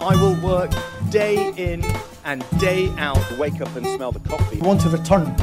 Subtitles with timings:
[0.00, 0.70] I will work
[1.10, 1.84] day in
[2.24, 3.18] and day out.
[3.36, 4.58] Wake up and smell the coffee.
[4.60, 5.34] We want to return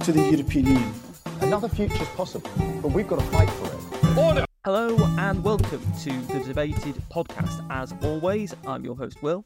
[0.00, 0.94] to the European Union.
[1.40, 2.48] Another future is possible,
[2.80, 4.16] but we've got to fight for it.
[4.16, 4.44] Order!
[4.64, 7.66] Hello and welcome to the Debated podcast.
[7.70, 9.44] As always, I'm your host, Will.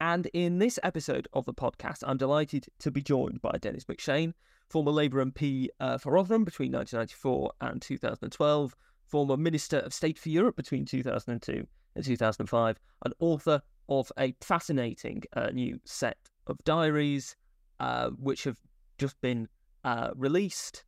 [0.00, 4.32] And in this episode of the podcast, I'm delighted to be joined by Denis MacShane,
[4.68, 8.74] former Labour MP uh, for Rotherham between 1994 and 2012,
[9.06, 15.22] former Minister of State for Europe between 2002 and 2005, and author of a fascinating
[15.34, 17.36] uh, new set of diaries,
[17.80, 18.56] uh, which have
[18.98, 19.48] just been
[19.84, 20.84] uh, released.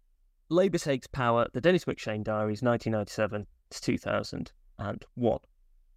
[0.49, 5.39] Labour Takes Power, the Denis MacShane Diaries, 1997 to 2001.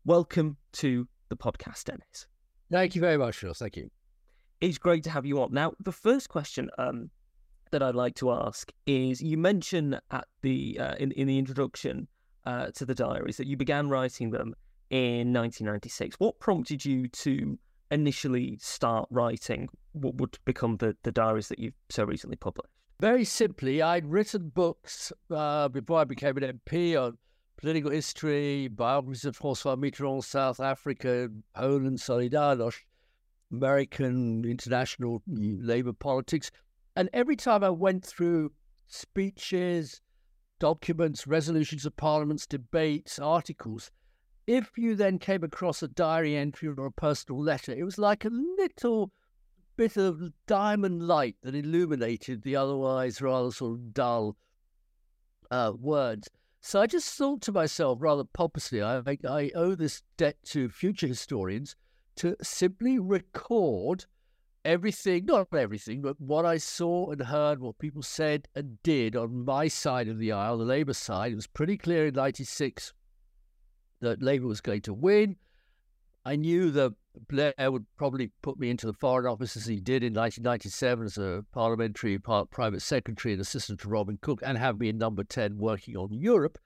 [0.05, 2.27] Welcome to the podcast, Denis.
[2.71, 3.53] Thank you very much, Phil.
[3.53, 3.89] Thank you.
[4.61, 5.53] It's great to have you on.
[5.53, 7.09] Now, the first question um,
[7.71, 12.07] that I'd like to ask is: you mentioned at the uh, in in the introduction
[12.45, 14.53] uh, to the diaries that you began writing them
[14.93, 16.17] in 1996.
[16.19, 17.57] What prompted you to
[17.89, 22.69] initially start writing what would become the, the diaries that you've so recently published?
[22.99, 27.17] Very simply, I'd written books uh, before I became an MP on
[27.57, 32.81] political history, biographies of Francois Mitterrand, South Africa, Poland, Solidarność,
[33.51, 36.51] American international labor politics.
[36.95, 38.51] And every time I went through
[38.85, 40.01] speeches,
[40.59, 43.89] documents, resolutions of parliaments, debates, articles,
[44.47, 48.25] if you then came across a diary entry or a personal letter, it was like
[48.25, 49.11] a little
[49.75, 54.35] bit of diamond light that illuminated the otherwise rather sort of dull
[55.49, 56.29] uh, words.
[56.61, 61.07] So I just thought to myself, rather pompously, I, I owe this debt to future
[61.07, 61.75] historians
[62.17, 64.05] to simply record
[64.63, 69.45] everything, not everything, but what I saw and heard, what people said and did on
[69.45, 71.31] my side of the aisle, the Labour side.
[71.31, 72.93] It was pretty clear in 96
[74.03, 75.35] that Labour was going to win.
[76.25, 76.93] I knew that
[77.27, 81.17] Blair would probably put me into the Foreign Office as he did in 1997 as
[81.17, 85.57] a parliamentary private secretary and assistant to Robin Cook, and have me in number 10
[85.57, 86.57] working on Europe.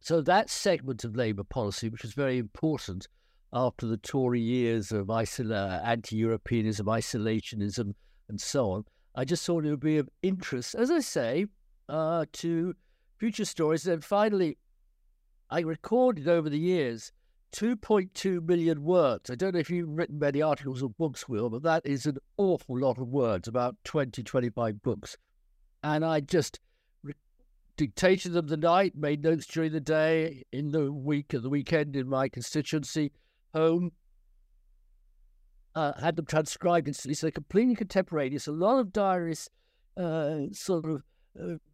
[0.00, 3.06] So that segment of Labour policy, which was very important
[3.52, 7.94] after the Tory years of isol- anti-Europeanism, isolationism,
[8.28, 8.84] and so on,
[9.14, 11.46] I just thought it would be of interest, as I say,
[11.88, 12.74] uh, to
[13.18, 13.86] future stories.
[13.86, 14.56] And finally,
[15.50, 17.12] I recorded over the years
[17.52, 19.30] 2.2 million words.
[19.30, 22.18] I don't know if you've written many articles or books, Will, but that is an
[22.36, 25.16] awful lot of words, about 20, 25 books.
[25.82, 26.60] And I just
[27.02, 27.14] re-
[27.76, 31.96] dictated them the night, made notes during the day, in the week, of the weekend
[31.96, 33.10] in my constituency
[33.52, 33.92] home.
[35.74, 38.46] Uh, had them transcribed instantly, so completely contemporaneous.
[38.46, 39.48] A lot of diaries
[39.96, 41.02] uh, sort of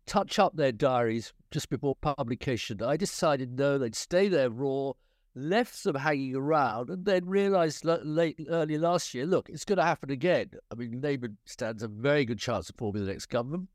[0.07, 2.83] touch up their diaries just before publication.
[2.83, 4.93] I decided no, they'd stay there raw,
[5.35, 9.85] left them hanging around, and then realised late early last year, look, it's going to
[9.85, 10.51] happen again.
[10.71, 13.69] I mean, Labour stands a very good chance of forming the next government.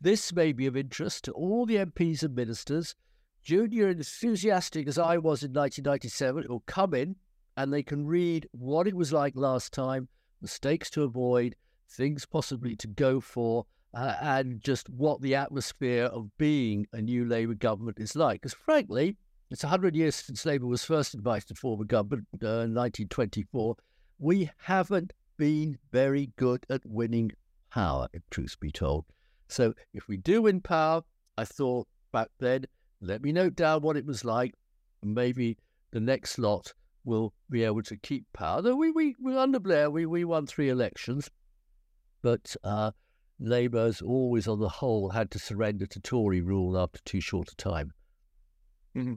[0.00, 2.94] This may be of interest to all the MPs and ministers.
[3.42, 7.16] Junior enthusiastic as I was in 1997, will come in
[7.56, 10.08] and they can read what it was like last time,
[10.40, 11.56] mistakes to avoid,
[11.88, 13.66] things possibly to go for,
[13.98, 18.40] uh, and just what the atmosphere of being a new Labour government is like.
[18.40, 19.16] Because frankly,
[19.50, 23.74] it's 100 years since Labour was first invited to form a government uh, in 1924.
[24.20, 27.32] We haven't been very good at winning
[27.72, 29.04] power, if truth be told.
[29.48, 31.02] So if we do win power,
[31.36, 32.66] I thought back then,
[33.00, 34.54] let me note down what it was like.
[35.02, 35.58] Maybe
[35.90, 36.72] the next lot
[37.04, 38.62] will be able to keep power.
[38.62, 41.28] Though we, we, we under Blair, we, we won three elections.
[42.22, 42.92] But uh,
[43.40, 47.52] Labour has always, on the whole, had to surrender to Tory rule after too short
[47.52, 47.92] a time.
[48.96, 49.14] Mm-hmm.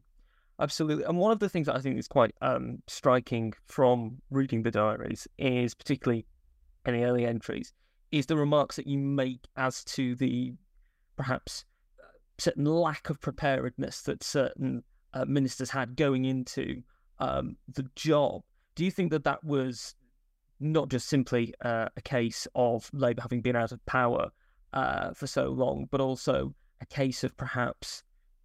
[0.59, 1.05] Absolutely.
[1.05, 4.69] And one of the things that I think is quite um, striking from reading the
[4.69, 6.25] diaries is particularly
[6.85, 7.73] in the early entries,
[8.11, 10.53] is the remarks that you make as to the
[11.15, 11.65] perhaps
[11.99, 12.03] uh,
[12.37, 14.83] certain lack of preparedness that certain
[15.13, 16.81] uh, ministers had going into
[17.19, 18.41] um, the job.
[18.75, 19.95] Do you think that that was
[20.61, 24.29] not just simply uh, a case of Labour having been out of power
[24.73, 28.03] uh, for so long, but also a case of perhaps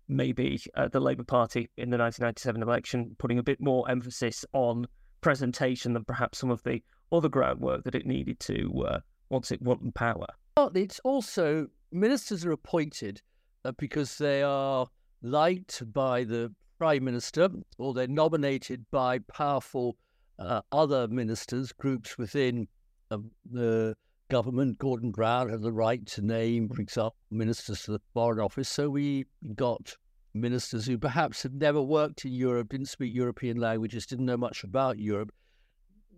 [0.08, 4.86] maybe uh, the Labour Party in the 1997 election putting a bit more emphasis on
[5.20, 6.82] presentation than perhaps some of the
[7.12, 8.98] other groundwork that it needed to uh,
[9.28, 10.26] once it won power.
[10.56, 13.20] Well, it's also ministers are appointed
[13.64, 14.86] uh, because they are
[15.22, 17.48] liked by the prime minister
[17.78, 19.96] or they're nominated by powerful
[20.38, 22.68] uh, other ministers, groups within
[23.10, 23.18] uh,
[23.50, 23.94] the
[24.28, 24.78] government.
[24.78, 28.68] Gordon Brown had the right to name, for example, ministers to the Foreign Office.
[28.68, 29.96] So we got
[30.34, 34.64] ministers who perhaps had never worked in Europe, didn't speak European languages, didn't know much
[34.64, 35.32] about Europe,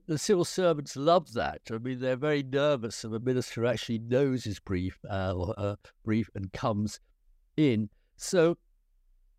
[0.08, 1.60] the civil servants love that.
[1.70, 5.76] I mean, they're very nervous if a minister actually knows his brief, uh, or, uh,
[6.02, 6.98] brief and comes
[7.58, 7.90] in.
[8.16, 8.56] So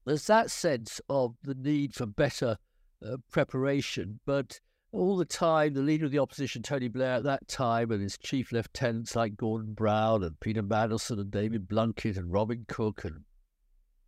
[0.06, 2.58] there's that sense of the need for better
[3.04, 4.20] uh, preparation.
[4.28, 4.60] But
[4.91, 8.18] all the time, the leader of the opposition, Tony Blair, at that time, and his
[8.18, 13.24] chief lieutenants like Gordon Brown and Peter Mandelson and David Blunkett and Robin Cook and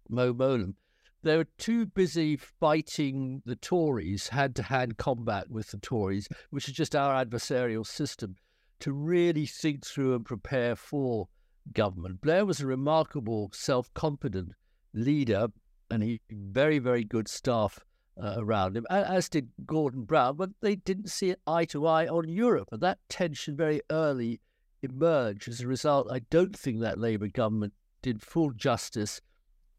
[0.10, 0.76] Mo Mowlam,
[1.24, 6.68] they were too busy fighting the Tories, hand to hand combat with the Tories, which
[6.68, 8.36] is just our adversarial system,
[8.80, 11.30] to really think through and prepare for
[11.74, 12.22] government.
[12.22, 14.54] Blair was a remarkable, self confident
[14.94, 15.50] leader,
[15.92, 17.80] and he very, very good staff
[18.22, 22.30] uh, around him, as did Gordon Brown, but they didn't see eye to eye on
[22.30, 22.70] Europe.
[22.72, 24.40] And that tension very early
[24.84, 25.48] emerged.
[25.48, 29.22] As a result, I don't think that Labour government did full justice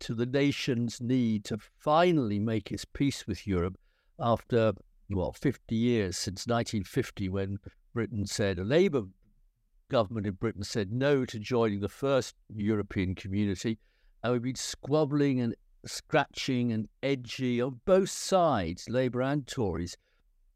[0.01, 3.79] to the nation's need to finally make its peace with Europe
[4.19, 4.73] after,
[5.09, 7.59] well, 50 years since 1950 when
[7.95, 9.03] Britain said, a Labour
[9.89, 13.79] government in Britain said no to joining the first European community.
[14.23, 15.55] And we've been squabbling and
[15.87, 19.97] scratching and edgy on both sides, Labour and Tories.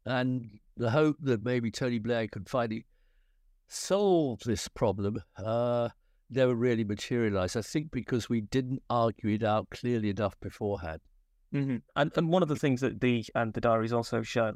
[0.05, 2.85] And the hope that maybe Tony Blair could finally
[3.67, 5.89] solve this problem uh,
[6.29, 7.57] never really materialised.
[7.57, 11.01] I think because we didn't argue it out clearly enough beforehand.
[11.53, 11.77] Mm-hmm.
[11.95, 14.53] And and one of the things that the and the diaries also show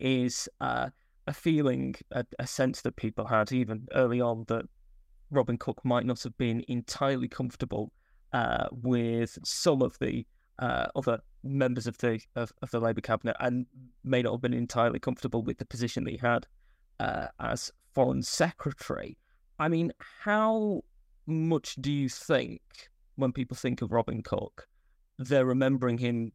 [0.00, 0.90] is uh,
[1.26, 4.64] a feeling, a, a sense that people had even early on that
[5.30, 7.92] Robin Cook might not have been entirely comfortable
[8.32, 10.26] uh, with some of the
[10.58, 13.66] uh, other members of the of, of, the Labour cabinet, and
[14.04, 16.46] may not have been entirely comfortable with the position that he had
[17.00, 19.16] uh, as foreign secretary.
[19.58, 20.82] I mean, how
[21.26, 22.62] much do you think
[23.16, 24.66] when people think of Robin Cook,
[25.18, 26.32] they're remembering him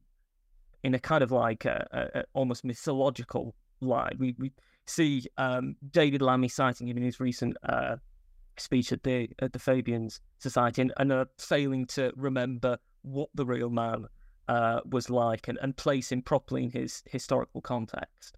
[0.83, 4.17] in a kind of like a, a, a almost mythological light?
[4.19, 4.51] We we
[4.85, 7.97] see um, David Lammy citing him in his recent uh,
[8.59, 13.45] speech at the at the Fabians Society and, and are failing to remember what the
[13.45, 14.05] real man
[14.47, 18.37] uh, was like and, and place him properly in his historical context.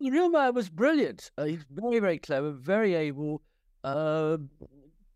[0.00, 1.30] The real man was brilliant.
[1.38, 3.42] Uh, he's very, very clever, very able.
[3.82, 4.38] Uh,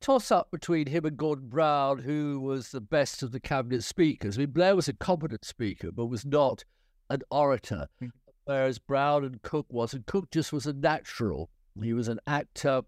[0.00, 4.36] toss up between him and Gordon Brown, who was the best of the cabinet speakers.
[4.36, 6.64] I mean, Blair was a competent speaker, but was not
[7.10, 8.10] an orator, mm.
[8.44, 9.94] whereas Brown and Cook was.
[9.94, 11.50] And Cook just was a natural.
[11.82, 12.82] He was an actor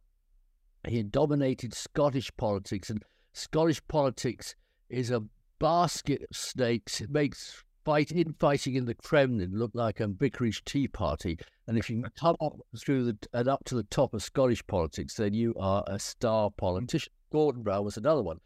[0.86, 4.54] he dominated Scottish politics, and Scottish politics
[4.88, 5.24] is a
[5.58, 7.00] basket of snakes.
[7.00, 11.38] It makes fight infighting in the Kremlin look like a vicarage tea party.
[11.66, 15.14] And if you come up through the and up to the top of Scottish politics,
[15.14, 17.12] then you are a star politician.
[17.32, 18.40] Gordon Brown was another one.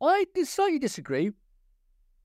[0.00, 1.32] I slightly disagree.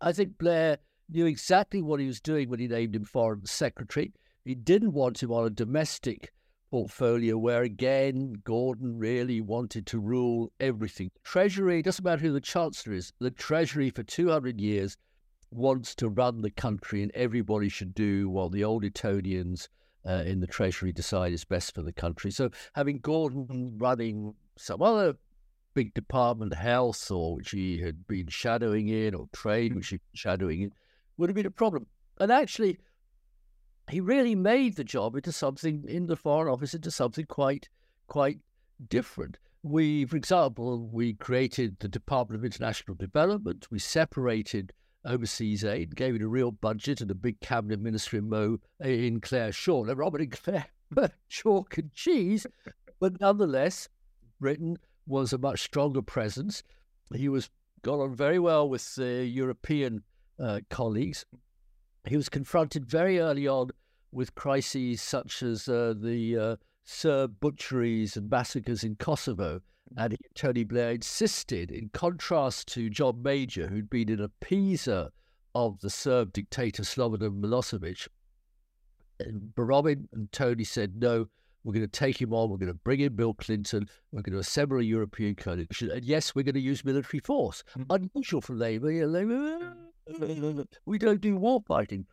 [0.01, 0.77] I think Blair
[1.09, 4.13] knew exactly what he was doing when he named him foreign secretary.
[4.43, 6.31] He didn't want him on a domestic
[6.71, 11.11] portfolio where again Gordon really wanted to rule everything.
[11.23, 13.13] Treasury doesn't matter who the chancellor is.
[13.19, 14.97] The Treasury for 200 years
[15.51, 19.69] wants to run the country, and everybody should do what the old Etonians
[20.05, 22.31] uh, in the Treasury decide is best for the country.
[22.31, 25.15] So having Gordon running some other
[25.73, 30.19] big department, health, or which he had been shadowing in, or trade, which he was
[30.19, 30.71] shadowing in,
[31.17, 31.85] would have been a problem.
[32.19, 32.79] And actually,
[33.89, 37.69] he really made the job into something in the Foreign Office into something quite
[38.07, 38.39] quite
[38.87, 39.37] different.
[39.63, 43.67] We, for example, we created the Department of International Development.
[43.71, 44.73] We separated
[45.05, 49.21] overseas aid, gave it a real budget and a big cabinet ministry in Mo in
[49.21, 49.87] Clare Short.
[49.87, 50.67] Now, Robert and Clare
[51.29, 52.45] chalk and cheese,
[52.99, 53.87] but nonetheless,
[54.39, 56.63] Britain was a much stronger presence.
[57.13, 57.49] He was
[57.83, 60.03] got on very well with the European
[60.39, 61.25] uh, colleagues
[62.07, 63.71] he was confronted very early on
[64.15, 66.55] with crises such as uh, the uh,
[66.85, 69.59] Serb butcheries and massacres in Kosovo.
[69.97, 75.09] And he, Tony Blair insisted, in contrast to John Major, who'd been an appeaser
[75.53, 78.07] of the Serb dictator Slobodan Milosevic,
[79.57, 81.27] Robin and Tony said, no,
[81.63, 82.49] we're going to take him on.
[82.49, 83.87] We're going to bring in Bill Clinton.
[84.11, 85.91] We're going to assemble a European coalition.
[85.91, 87.63] And yes, we're going to use military force.
[87.77, 88.07] Mm-hmm.
[88.15, 88.91] Unusual for Labour.
[88.91, 89.75] You know, Labour
[90.85, 92.05] we don't do war fighting.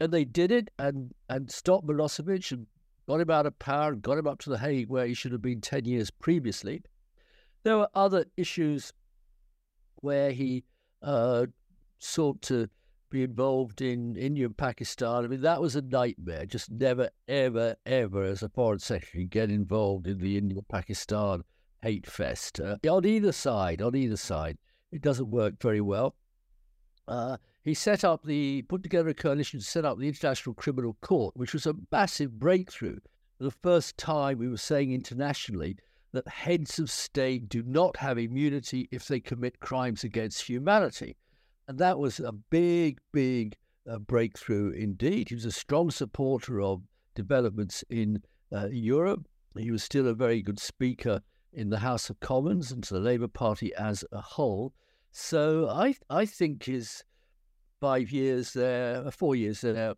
[0.00, 2.66] And they did it and, and stopped Milosevic and
[3.08, 5.32] got him out of power and got him up to The Hague where he should
[5.32, 6.82] have been 10 years previously.
[7.62, 8.92] There were other issues
[9.96, 10.64] where he
[11.02, 11.46] uh,
[11.98, 12.68] sought to
[13.10, 15.24] be involved in India and Pakistan.
[15.24, 16.46] I mean, that was a nightmare.
[16.46, 21.42] Just never, ever, ever, as a foreign secretary, get involved in the India Pakistan
[21.82, 22.60] hate fest.
[22.60, 24.58] Uh, on either side, on either side,
[24.92, 26.14] it doesn't work very well.
[27.06, 27.36] Uh,
[27.66, 31.36] he set up the put together a coalition to set up the International Criminal Court,
[31.36, 32.98] which was a massive breakthrough
[33.38, 35.76] the first time, we were saying internationally
[36.12, 41.16] that heads of state do not have immunity if they commit crimes against humanity.
[41.68, 43.56] And that was a big, big
[43.90, 45.28] uh, breakthrough indeed.
[45.28, 46.82] He was a strong supporter of
[47.14, 49.28] developments in uh, Europe.
[49.56, 51.20] He was still a very good speaker
[51.52, 54.72] in the House of Commons and to the Labour Party as a whole.
[55.12, 57.02] So I I think his
[57.80, 59.94] five years there, uh, four years there,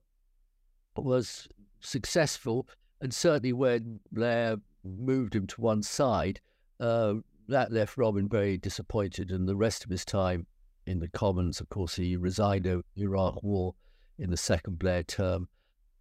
[0.97, 1.49] was
[1.81, 2.69] successful,
[3.01, 6.41] and certainly when Blair moved him to one side,
[6.81, 7.15] uh,
[7.49, 9.31] that left Robin very disappointed.
[9.31, 10.47] And the rest of his time
[10.87, 13.75] in the Commons, of course, he resigned over the Iraq War
[14.19, 15.49] in the second Blair term,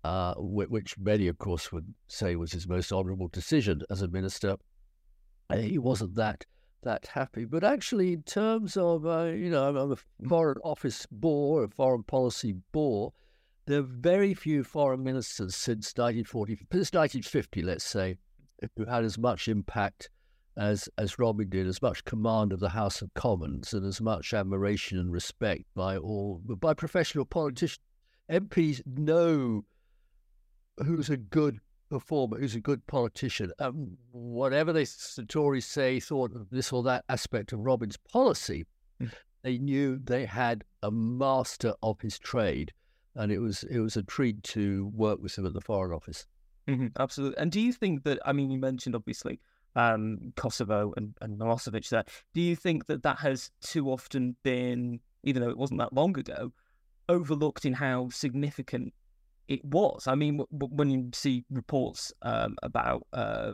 [0.03, 4.57] uh, which many, of course, would say was his most honourable decision as a minister.
[5.53, 6.46] He wasn't that
[6.88, 7.46] that happy.
[7.46, 12.03] But actually, in terms of, uh, you know, I'm a foreign office bore, a foreign
[12.03, 13.13] policy bore,
[13.65, 18.17] there are very few foreign ministers since 1940, since 1950, let's say,
[18.77, 20.10] who had as much impact
[20.58, 24.34] as as Robin did, as much command of the House of Commons, and as much
[24.34, 27.84] admiration and respect by all by professional politicians.
[28.32, 29.65] MPs know
[30.77, 33.51] who's a good performer, who's a good politician.
[33.60, 38.65] Um, whatever they, the Tories say, thought of this or that aspect of Robin's policy,
[39.01, 39.12] mm.
[39.44, 42.72] they knew they had a master of his trade,
[43.15, 46.25] and it was it was a treat to work with him at the Foreign Office.
[46.67, 47.38] Mm-hmm, absolutely.
[47.38, 48.20] And do you think that?
[48.25, 49.39] I mean, you mentioned obviously
[49.75, 52.03] um, Kosovo and, and Milosevic there.
[52.34, 56.17] Do you think that that has too often been, even though it wasn't that long
[56.17, 56.51] ago,
[57.08, 58.94] overlooked in how significant
[59.48, 60.08] it was.
[60.08, 63.54] I mean, w- when you see reports um, about uh,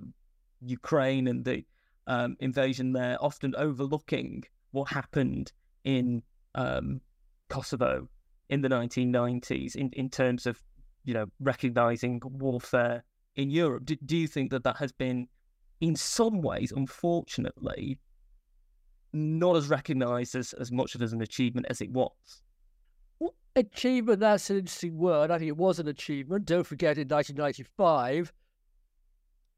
[0.62, 1.64] Ukraine and the
[2.08, 5.52] um, invasion there, often overlooking what happened
[5.84, 6.24] in
[6.56, 7.02] um,
[7.50, 8.08] Kosovo
[8.50, 10.60] in the 1990s in, in terms of,
[11.06, 13.04] you know, recognizing warfare
[13.36, 13.86] in Europe.
[13.86, 15.28] Do, do you think that that has been,
[15.82, 18.00] in some ways, unfortunately,
[19.12, 22.43] not as recognized as, as much of as an achievement as it was?
[23.56, 25.30] Achievement, that's an interesting word.
[25.30, 26.46] I think it was an achievement.
[26.46, 28.34] Don't forget, in 1995,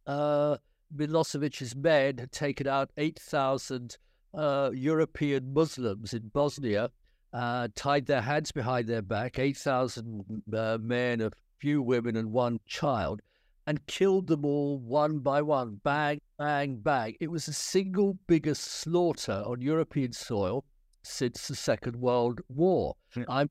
[0.06, 0.58] uh,
[0.94, 3.98] Milosevic's men had taken out 8,000
[4.34, 6.92] uh, European Muslims in Bosnia,
[7.32, 12.60] uh, tied their hands behind their back, 8,000 uh, men, a few women, and one
[12.66, 13.22] child,
[13.66, 15.80] and killed them all one by one.
[15.84, 17.16] Bang, bang, bang.
[17.22, 20.66] It was the single biggest slaughter on European soil
[21.04, 22.96] since the Second World War.
[23.16, 23.24] Yeah.
[23.30, 23.50] I'm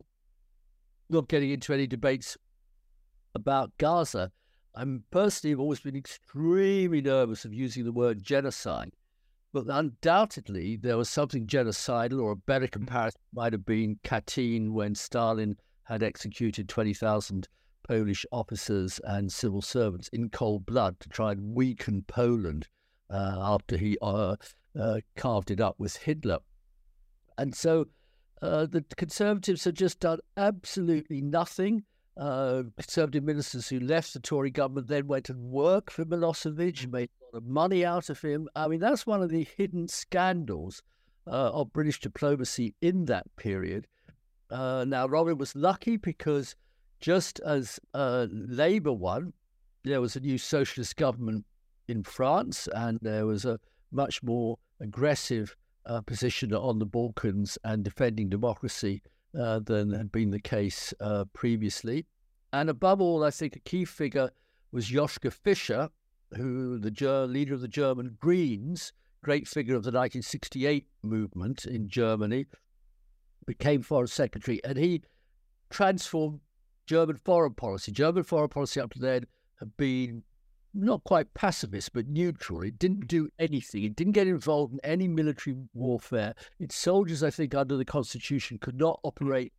[1.08, 2.36] not getting into any debates
[3.34, 4.30] about Gaza.
[4.74, 8.92] I'm personally have always been extremely nervous of using the word genocide,
[9.52, 14.94] but undoubtedly there was something genocidal, or a better comparison might have been Katyn when
[14.94, 17.48] Stalin had executed 20,000
[17.86, 22.66] Polish officers and civil servants in cold blood to try and weaken Poland
[23.10, 24.36] uh, after he uh,
[24.80, 26.38] uh, carved it up with Hitler.
[27.36, 27.86] And so
[28.44, 31.84] uh, the Conservatives have just done absolutely nothing.
[32.16, 37.08] Uh, Conservative ministers who left the Tory government then went and worked for Milosevic made
[37.08, 38.48] a lot of money out of him.
[38.54, 40.82] I mean, that's one of the hidden scandals
[41.26, 43.86] uh, of British diplomacy in that period.
[44.50, 46.54] Uh, now, Robin was lucky because
[47.00, 49.32] just as uh, Labour won,
[49.84, 51.44] there was a new socialist government
[51.88, 53.58] in France, and there was a
[53.90, 59.02] much more aggressive uh, position on the Balkans and defending democracy
[59.38, 62.06] uh, than had been the case uh, previously.
[62.52, 64.30] And above all, I think a key figure
[64.72, 65.90] was Joschka Fischer,
[66.36, 71.88] who the ger- leader of the German Greens, great figure of the 1968 movement in
[71.88, 72.46] Germany,
[73.46, 75.02] became foreign secretary, and he
[75.70, 76.40] transformed
[76.86, 77.92] German foreign policy.
[77.92, 79.26] German foreign policy up to then
[79.58, 80.22] had been
[80.74, 82.62] not quite pacifist, but neutral.
[82.62, 83.84] It didn't do anything.
[83.84, 86.34] It didn't get involved in any military warfare.
[86.58, 89.52] Its soldiers, I think, under the constitution, could not operate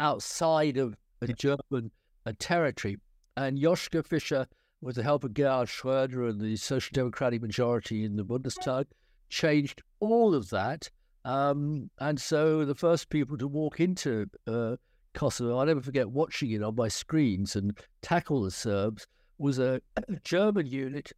[0.00, 1.90] outside of a German
[2.24, 2.98] a territory.
[3.36, 4.46] And Joschka Fischer,
[4.80, 8.86] with the help of Gerhard Schröder and the Social Democratic majority in the Bundestag,
[9.28, 10.90] changed all of that.
[11.24, 14.76] Um, and so the first people to walk into uh,
[15.14, 19.06] Kosovo, I'll never forget watching it on my screens and tackle the Serbs
[19.42, 19.82] was a,
[20.22, 21.12] German unit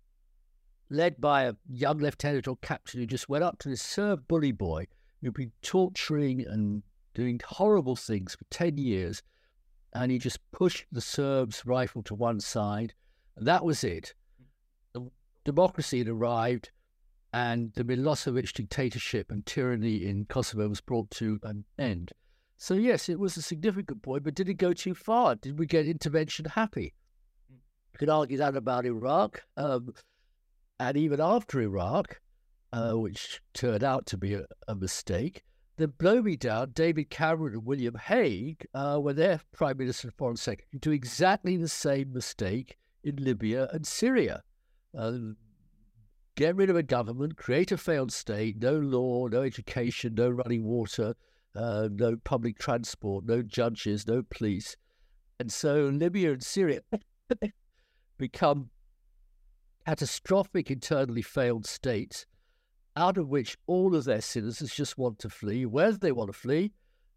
[0.89, 4.53] led by a young lieutenant or captain who just went up to this Serb bully
[4.53, 4.87] boy
[5.21, 6.83] who'd been torturing and
[7.15, 9.23] doing horrible things for 10 years.
[9.93, 12.95] And he just pushed the Serbs' rifle to one side.
[13.37, 14.15] And that was it.
[14.93, 15.09] The
[15.45, 16.71] democracy had arrived,
[17.33, 22.13] and the Milosevic dictatorship and tyranny in Kosovo was brought to an end.
[22.57, 25.35] So, yes, it was a significant point, but did it go too far?
[25.37, 26.95] Did we get intervention happy?
[27.95, 29.41] You could argue that about Iraq.
[29.57, 29.95] Um,
[30.81, 32.21] and even after Iraq,
[32.73, 35.45] uh, which turned out to be a, a mistake,
[35.77, 40.15] then blow me down, David Cameron and William Hague, uh, when their Prime Minister and
[40.17, 44.43] Foreign Secretary, do exactly the same mistake in Libya and Syria.
[44.99, 45.13] Uh,
[46.35, 50.65] get rid of a government, create a failed state, no law, no education, no running
[50.65, 51.15] water,
[51.55, 54.77] uh, no public transport, no judges, no police.
[55.39, 56.81] And so Libya and Syria
[58.19, 58.71] become
[59.87, 62.27] catastrophic, internally failed states
[62.97, 65.67] out of which all of their citizens just want to flee.
[65.67, 66.73] Where do they want to flee?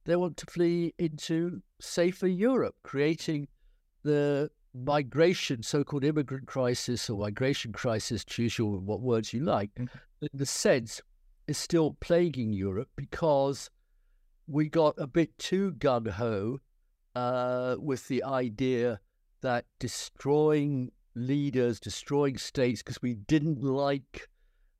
[0.06, 3.48] They want to flee into safer Europe, creating
[4.04, 9.98] the migration, so-called immigrant crisis or migration crisis, choose your what words you like, mm-hmm.
[10.22, 11.02] in the sense
[11.48, 13.70] is still plaguing Europe because
[14.48, 16.60] we got a bit too gun ho
[17.16, 19.00] uh, with the idea
[19.42, 24.28] that destroying leaders, destroying states, because we didn't like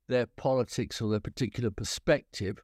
[0.08, 2.62] their politics or their particular perspective,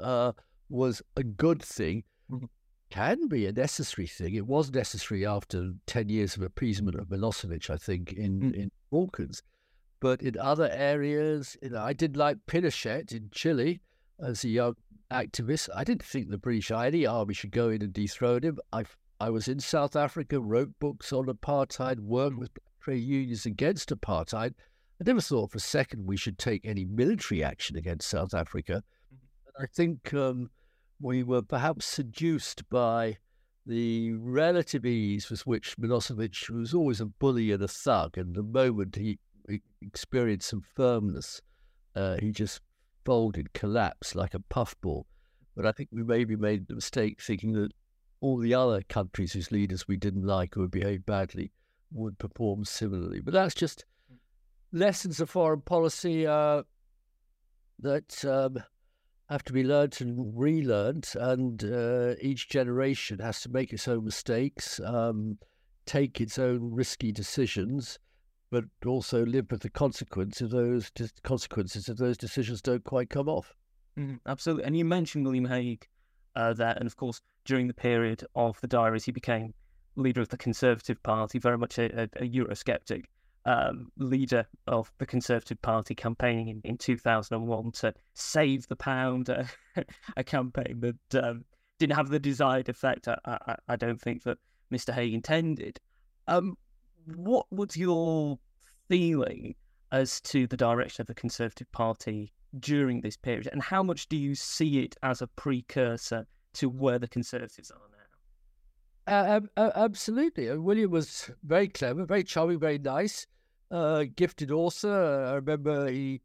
[0.00, 0.32] uh,
[0.68, 2.04] was a good thing.
[2.30, 2.46] Mm-hmm.
[2.90, 4.34] Can be a necessary thing.
[4.34, 8.54] It was necessary after 10 years of appeasement of Milosevic, I think, in, mm.
[8.54, 9.42] in Balkans.
[10.00, 13.80] But in other areas, you know, I did like Pinochet in Chile
[14.20, 14.76] as a young
[15.10, 15.68] activist.
[15.74, 18.58] I didn't think the British any army should go in and dethrone him.
[18.72, 18.84] I
[19.20, 24.54] I was in South Africa, wrote books on apartheid, worked with trade unions against apartheid.
[25.00, 28.82] I never thought for a second we should take any military action against South Africa.
[29.14, 29.62] Mm-hmm.
[29.62, 30.50] I think um,
[31.00, 33.18] we were perhaps seduced by
[33.66, 38.42] the relative ease with which Milosevic, was always a bully and a thug, and the
[38.42, 39.18] moment he
[39.82, 41.42] experienced some firmness,
[41.94, 42.60] uh, he just
[43.04, 45.06] folded, collapsed like a puffball.
[45.54, 47.72] But I think we maybe made the mistake thinking that
[48.20, 51.52] all the other countries whose leaders we didn't like or behaved badly
[51.92, 53.20] would perform similarly.
[53.20, 53.84] But that's just
[54.72, 56.62] lessons of foreign policy uh,
[57.80, 58.62] that um,
[59.28, 64.04] have to be learned and relearned, and uh, each generation has to make its own
[64.04, 65.38] mistakes, um,
[65.86, 67.98] take its own risky decisions,
[68.50, 70.90] but also live with the consequence of those
[71.22, 73.54] consequences if those decisions don't quite come off.
[73.98, 74.64] Mm, absolutely.
[74.64, 75.86] And you mentioned William Hague
[76.38, 79.52] uh, there, and of course, during the period of the diaries, he became
[79.96, 83.04] leader of the Conservative Party, very much a, a, a Eurosceptic.
[83.44, 89.44] Um, leader of the Conservative Party campaigning in, in 2001 to save the pound, uh,
[90.16, 91.44] a campaign that um,
[91.78, 93.08] didn't have the desired effect.
[93.08, 94.36] I, I, I, don't think that
[94.70, 94.92] Mr.
[94.92, 95.80] Hague intended.
[96.26, 96.56] Um,
[97.06, 98.38] what was your
[98.88, 99.54] feeling
[99.92, 104.16] as to the direction of the Conservative Party during this period, and how much do
[104.16, 107.98] you see it as a precursor to where the Conservatives are now?
[109.08, 110.50] Uh, uh, absolutely.
[110.50, 113.26] Uh, William was very clever, very charming, very nice,
[113.70, 115.24] uh, gifted author.
[115.26, 116.20] I remember he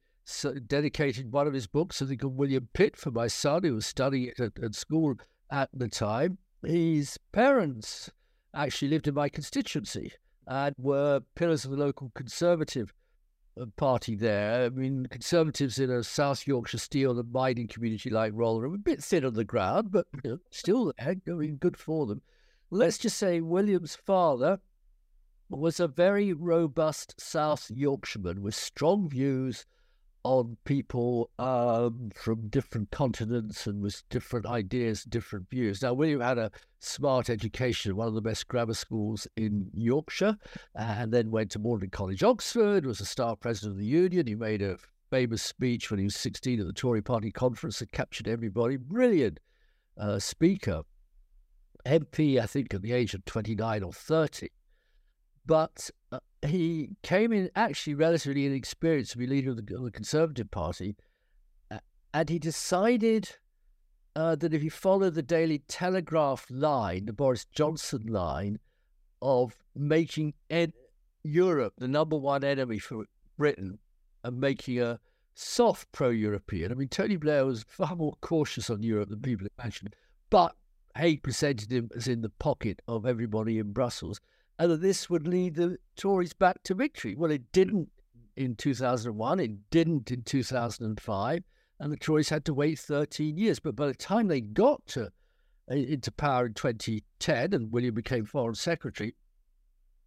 [0.68, 3.86] dedicated one of his books, I think, of William Pitt for my son, who was
[3.86, 5.16] studying it at, at school
[5.52, 6.38] at the time.
[6.66, 8.10] His parents
[8.54, 10.14] actually lived in my constituency
[10.48, 13.03] and were pillars of the local Conservative uh,
[13.78, 14.66] party there.
[14.66, 19.04] I mean, Conservatives in a South Yorkshire steel and mining community like Rotherham, a bit
[19.04, 22.22] thin on the ground, but you know, still there, mean, good for them.
[22.70, 24.60] Let's just say William's father
[25.50, 29.66] was a very robust South Yorkshireman with strong views
[30.24, 35.82] on people um, from different continents and with different ideas, different views.
[35.82, 40.38] Now, William had a smart education, one of the best grammar schools in Yorkshire,
[40.76, 44.28] and then went to Magdalen College, Oxford, was a staff president of the union.
[44.28, 44.78] He made a
[45.12, 48.78] famous speech when he was 16 at the Tory party conference that captured everybody.
[48.78, 49.40] Brilliant
[49.98, 50.84] uh, speaker.
[51.86, 54.50] MP, I think, at the age of 29 or 30.
[55.46, 59.92] But uh, he came in actually relatively inexperienced to be leader of the, of the
[59.92, 60.96] Conservative Party,
[61.72, 61.80] uh,
[62.14, 63.38] and he decided
[64.16, 68.60] uh, that if he followed the Daily Telegraph line, the Boris Johnson line,
[69.22, 70.74] of making ed-
[71.24, 73.06] Europe the number one enemy for
[73.38, 73.80] Britain
[74.24, 75.00] and making a
[75.34, 76.72] soft pro-European.
[76.72, 79.96] I mean, Tony Blair was far more cautious on Europe than people imagined,
[80.30, 80.56] but
[80.96, 84.20] Hague presented him as in the pocket of everybody in Brussels
[84.60, 87.16] and that this would lead the Tories back to victory.
[87.16, 87.90] Well, it didn't
[88.36, 91.44] in 2001, it didn't in 2005,
[91.80, 93.60] and the Tories had to wait 13 years.
[93.60, 95.12] But by the time they got to
[95.72, 99.16] uh, into power in 2010 and William became Foreign Secretary,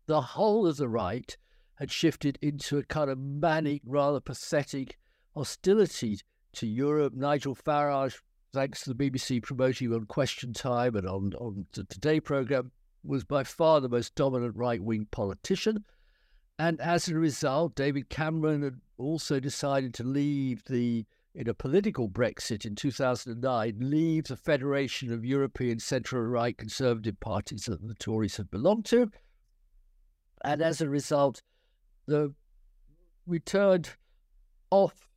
[0.07, 1.37] the whole of the right
[1.77, 4.99] had shifted into a kind of manic, rather pathetic
[5.35, 6.19] hostility
[6.55, 7.13] to Europe.
[7.15, 8.21] Nigel Farage,
[8.53, 12.73] thanks to the BBC promoting on Question Time and on, on the Today programme,
[13.07, 15.85] was by far the most dominant right wing politician.
[16.59, 22.09] And as a result, David Cameron had also decided to leave the, in a political
[22.09, 28.39] Brexit in 2009, leave the Federation of European centre right conservative parties that the Tories
[28.39, 29.11] had belonged to.
[30.45, 31.43] And as a result,
[32.07, 32.35] the
[33.27, 33.91] we turned
[34.71, 35.09] off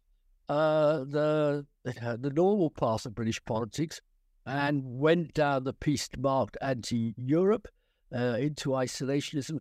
[0.49, 4.01] uh, the the normal path of British politics
[4.45, 7.67] and went down the peace-marked anti-Europe
[8.13, 9.59] uh, into isolationism.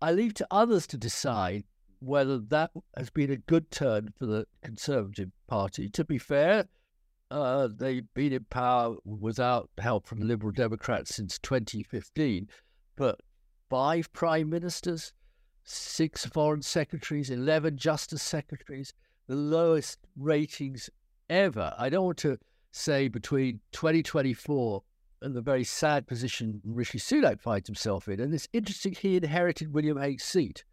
[0.00, 1.64] I leave to others to decide
[2.00, 5.88] whether that has been a good turn for the Conservative Party.
[5.90, 6.66] To be fair,
[7.30, 12.48] uh, they've been in power without help from Liberal Democrats since 2015,
[12.96, 13.20] but
[13.68, 15.12] five prime ministers,
[15.64, 18.94] six foreign secretaries, 11 justice secretaries,
[19.26, 20.88] the lowest ratings
[21.28, 21.74] ever.
[21.76, 22.38] I don't want to
[22.70, 24.82] say between 2024
[25.22, 28.20] and the very sad position Rishi Sunak finds himself in.
[28.20, 30.64] And it's interesting, he inherited William Hague's seat,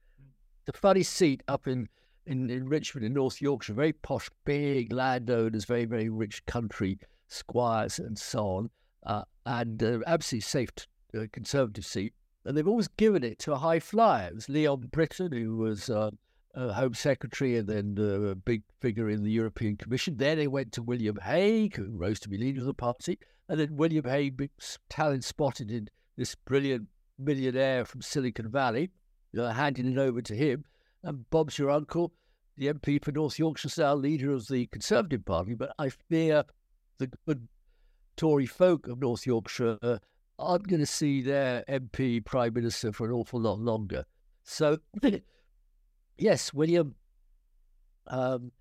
[0.65, 1.87] the funny seat up in,
[2.25, 7.99] in, in Richmond in North Yorkshire, very posh, big landowners, very, very rich country squires
[7.99, 8.69] and so on,
[9.05, 10.69] uh, and uh, absolutely safe
[11.17, 12.13] uh, conservative seat.
[12.45, 14.27] And they've always given it to a high flyer.
[14.27, 16.11] It was Leon Brittan, who was uh,
[16.55, 20.17] uh, Home Secretary and then uh, a big figure in the European Commission.
[20.17, 23.19] Then they went to William Hague, who rose to be leader of the party.
[23.47, 24.49] And then William Hague,
[24.89, 26.87] talent spotted in this brilliant
[27.19, 28.89] millionaire from Silicon Valley,
[29.37, 30.65] uh, handing it over to him.
[31.03, 32.11] And Bob's your uncle,
[32.57, 35.53] the MP for North Yorkshire, now leader of the Conservative Party.
[35.53, 36.43] But I fear
[36.97, 37.47] the good
[38.17, 39.97] Tory folk of North Yorkshire uh,
[40.39, 44.05] aren't going to see their MP Prime Minister for an awful lot longer.
[44.43, 44.79] So
[46.17, 46.95] Yes, William.
[48.07, 48.51] Um,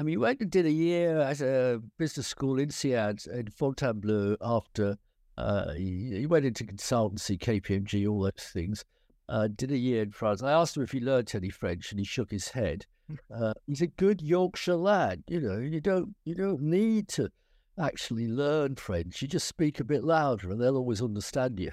[0.00, 3.48] I mean, he went and did a year at a business school in INSEAD in
[3.48, 4.96] Fontainebleau after
[5.36, 8.82] uh, he, went into consultancy, KPMG, all those things.
[9.28, 10.42] Uh, did a year in France.
[10.42, 12.86] I asked him if he learned any French, and he shook his head.
[13.30, 15.22] Uh, he's a good Yorkshire lad.
[15.28, 17.30] You know, you don't you don't need to
[17.78, 19.20] actually learn French.
[19.20, 21.72] You just speak a bit louder, and they'll always understand you.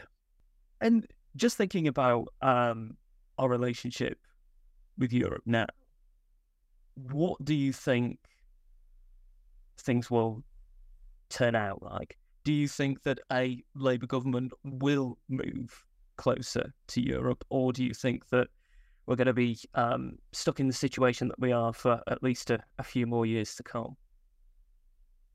[0.81, 2.97] And just thinking about um,
[3.37, 4.19] our relationship
[4.97, 5.67] with Europe now,
[6.97, 8.19] what do you think
[9.77, 10.43] things will
[11.29, 12.17] turn out like?
[12.43, 17.93] Do you think that a Labour government will move closer to Europe, or do you
[17.93, 18.47] think that
[19.05, 22.49] we're going to be um, stuck in the situation that we are for at least
[22.49, 23.95] a, a few more years to come?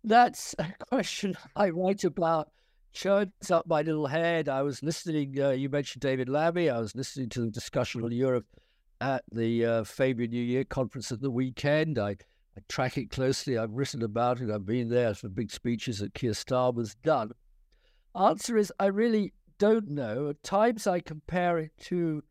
[0.05, 2.51] That's a question I write about
[2.93, 4.49] churns up my little head.
[4.49, 6.69] I was listening, uh, you mentioned David Lammy.
[6.69, 8.47] I was listening to the discussion on Europe
[9.03, 11.99] at the uh, Fabian New Year conference at the weekend.
[11.99, 13.59] I, I track it closely.
[13.59, 14.49] I've written about it.
[14.49, 17.33] I've been there for big speeches that Keir Starmer's done.
[18.15, 20.29] Answer is I really don't know.
[20.29, 22.23] At times I compare it to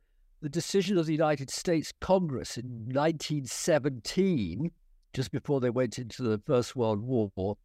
[0.42, 4.72] the decision of the United States Congress in 1917,
[5.14, 7.58] just before they went into the First World War,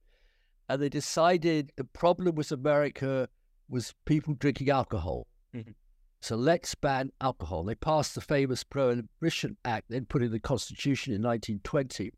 [0.69, 3.29] and they decided the problem with America
[3.69, 5.29] was people drinking alcohol.
[5.55, 5.71] Mm-hmm.
[6.21, 7.65] So let's ban alcohol.
[7.65, 12.13] They passed the famous Prohibition Act, then put in the Constitution in 1920.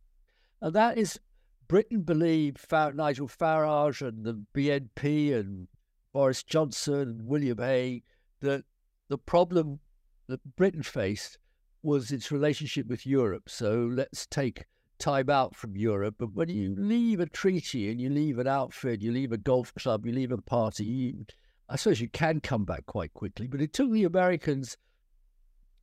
[0.61, 1.21] And that is,
[1.67, 5.69] Britain believed Nigel Farage and the BNP and
[6.13, 8.03] Boris Johnson and William Hague
[8.41, 8.65] that
[9.09, 9.81] the problem
[10.29, 11.39] that Britain faced
[11.83, 13.49] was its relationship with Europe.
[13.49, 14.65] So let's take
[14.99, 16.17] time out from Europe.
[16.19, 19.75] But when you leave a treaty and you leave an outfit, you leave a golf
[19.75, 21.27] club, you leave a party, you,
[21.69, 24.77] I suppose you can come back quite quickly, but it took the Americans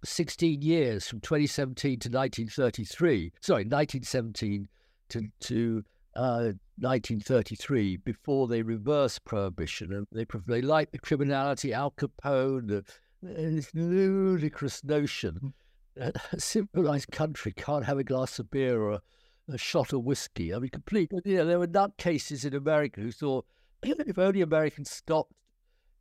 [0.03, 4.67] 16 years from 2017 to 1933, sorry, 1917
[5.09, 5.83] to, to
[6.15, 9.93] uh, 1933 before they reversed prohibition.
[9.93, 12.83] And they, they liked the criminality, Al Capone, the,
[13.21, 15.53] this ludicrous notion
[15.95, 19.01] that a civilized country can't have a glass of beer or a,
[19.49, 20.53] a shot of whiskey.
[20.53, 21.11] I mean, complete.
[21.23, 23.45] You know, there were nutcases in America who thought
[23.83, 25.33] if only Americans stopped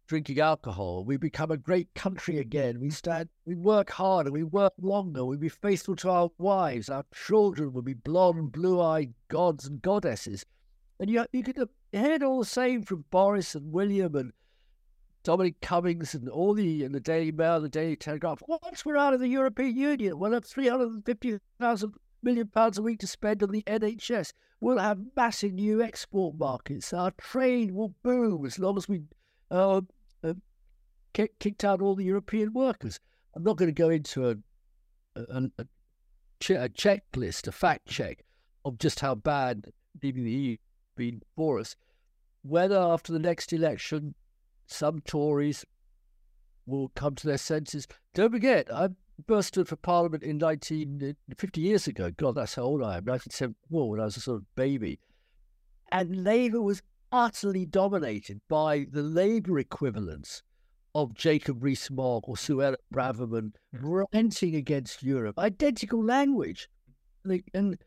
[0.07, 1.05] drinking alcohol.
[1.05, 2.81] We become a great country again.
[2.81, 6.89] We stand, we work harder, we work longer, we be faithful to our wives.
[6.89, 10.45] Our children will be blonde, blue-eyed gods and goddesses.
[11.01, 11.57] And you, you could
[11.93, 14.33] hear it all the same from Boris and William and
[15.25, 18.43] Dominic Cummings and all the and the Daily Mail, the Daily Telegraph.
[18.47, 22.47] Once we're out of the European Union, we'll have three hundred and fifty thousand million
[22.49, 24.33] pounds a week to spend on the NHS.
[24.61, 26.93] We'll have massive new export markets.
[26.93, 29.03] Our trade will boom as long as we
[29.51, 29.81] uh,
[30.23, 30.35] uh,
[31.13, 33.01] kicked out all the European workers.
[33.35, 34.37] I'm not going to go into a,
[35.17, 35.67] a, a,
[36.55, 38.25] a checklist, a fact check
[38.65, 39.67] of just how bad
[40.03, 40.57] leaving the EU
[40.97, 41.77] been for us.
[42.43, 44.15] Whether after the next election,
[44.67, 45.65] some Tories
[46.67, 47.87] will come to their senses.
[48.15, 52.11] Don't forget, I'm first stood for Parliament in 19, 50 years ago.
[52.11, 53.05] God, that's how old I am.
[53.05, 54.99] 1974, when I was a sort of baby.
[55.93, 56.83] And Labour was
[57.15, 60.43] utterly dominated by the Labour equivalents
[60.97, 65.39] of Jacob Rees-Mogg or Suella Braverman ranting against Europe.
[65.39, 66.69] Identical language.
[67.55, 67.79] And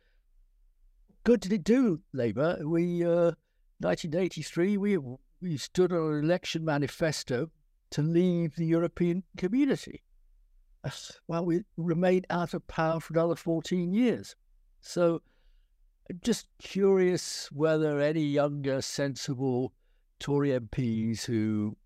[1.25, 2.57] good did it do, Labour?
[2.63, 3.33] We, uh,
[3.79, 4.97] 1983, we,
[5.41, 7.51] we stood on an election manifesto
[7.91, 10.03] to leave the European community.
[11.27, 14.37] Well, we remained out of power for another 14 years.
[14.79, 15.21] So,
[16.21, 19.73] just curious whether any younger, sensible
[20.19, 21.77] Tory MPs who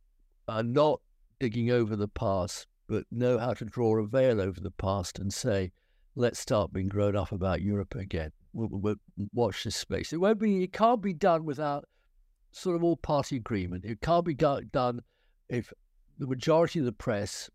[0.47, 1.01] are not
[1.39, 5.33] digging over the past, but know how to draw a veil over the past and
[5.33, 5.71] say,
[6.15, 8.31] let's start being grown up about Europe again.
[8.53, 8.95] We'll, we'll
[9.33, 10.11] watch this space.
[10.13, 10.63] It won't be.
[10.63, 11.85] It can't be done without
[12.51, 13.85] sort of all party agreement.
[13.85, 15.01] It can't be done
[15.49, 15.71] if
[16.17, 17.49] the majority of the press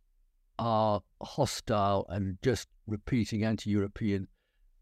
[0.58, 4.26] are hostile and just repeating anti-European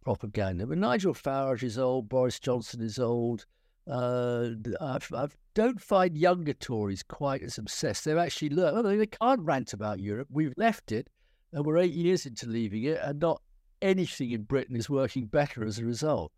[0.04, 0.66] propaganda.
[0.66, 3.46] But Nigel Farage is old, Boris Johnson is old.
[3.90, 8.04] Uh, I, I don't find younger Tories quite as obsessed.
[8.04, 10.28] They've actually learned, well, they can't rant about Europe.
[10.30, 11.08] We've left it,
[11.52, 13.42] and we're eight years into leaving it, and not
[13.82, 16.32] anything in Britain is working better as a result.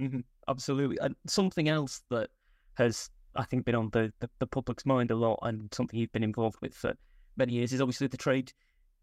[0.00, 0.20] Mm-hmm.
[0.48, 0.98] Absolutely.
[1.00, 2.30] And something else that
[2.74, 6.12] has, I think, been on the, the, the public's mind a lot and something you've
[6.12, 6.94] been involved with for
[7.36, 8.52] many years is obviously the trade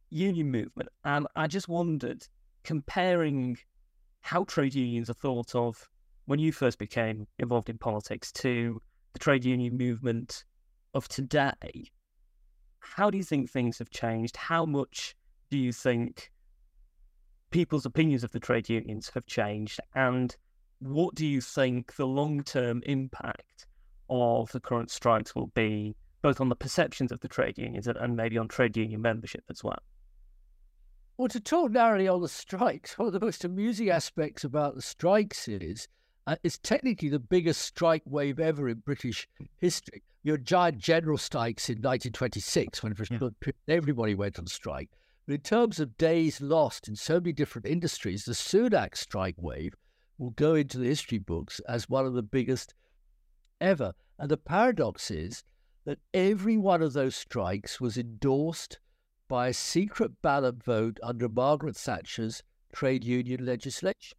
[0.10, 0.90] union movement.
[1.06, 2.28] And I just wondered,
[2.64, 3.58] comparing
[4.22, 5.90] how trade unions are thought of
[6.26, 8.82] when you first became involved in politics to
[9.14, 10.46] the trade union movement
[10.94, 11.92] of today,
[12.80, 14.38] how do you think things have changed?
[14.38, 15.16] How much
[15.50, 16.32] do you think
[17.50, 19.80] people's opinions of the trade unions have changed?
[19.96, 20.36] And
[20.80, 23.68] what do you think the long term impact
[24.10, 28.16] of the current strikes will be, both on the perceptions of the trade unions and,
[28.16, 29.80] maybe on trade union membership as well?
[31.18, 34.82] Well, to talk narrowly on the strikes, one of the most amusing aspects about the
[34.82, 35.88] strikes is
[36.28, 40.04] uh, it's technically the biggest strike wave ever in British history.
[40.24, 43.52] Your giant general strikes in 1926, when yeah.
[43.68, 44.90] everybody went on strike.
[45.28, 49.74] But in terms of days lost in so many different industries, the Sunak strike wave
[50.18, 52.74] will go into the history books as one of the biggest
[53.60, 53.94] ever.
[54.20, 55.44] And the paradox is
[55.86, 58.80] that every one of those strikes was endorsed
[59.32, 64.18] by a secret ballot vote under Margaret Thatcher's trade union legislation.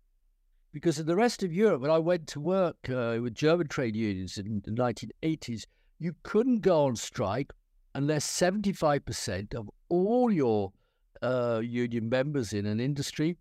[0.73, 3.95] Because in the rest of Europe, when I went to work uh, with German trade
[3.95, 5.67] unions in the 1980s,
[5.99, 7.53] you couldn't go on strike
[7.95, 10.73] unless 75% of all your
[11.21, 13.37] uh, union members in an industry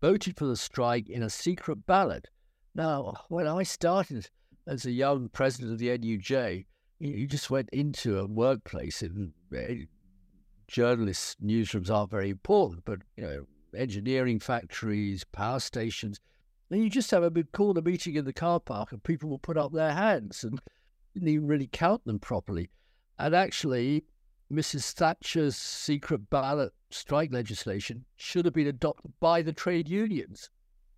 [0.00, 2.28] voted for the strike in a secret ballot.
[2.76, 4.30] Now, when I started
[4.68, 6.66] as a young president of the NUJ,
[7.00, 9.86] you just went into a workplace and eh,
[10.68, 16.20] journalists' newsrooms aren't very important, but you know, engineering factories, power stations,
[16.68, 19.38] then you just have a big a meeting in the car park and people will
[19.38, 20.60] put up their hands and
[21.14, 22.70] didn't even really count them properly.
[23.18, 24.04] And actually,
[24.52, 24.92] Mrs.
[24.92, 30.50] Thatcher's secret ballot strike legislation should have been adopted by the trade unions,